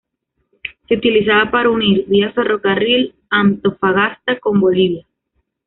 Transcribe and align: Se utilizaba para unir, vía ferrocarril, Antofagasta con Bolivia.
Se 0.87 0.95
utilizaba 0.95 1.51
para 1.51 1.69
unir, 1.69 2.05
vía 2.07 2.31
ferrocarril, 2.31 3.13
Antofagasta 3.29 4.39
con 4.39 4.59
Bolivia. 4.59 5.05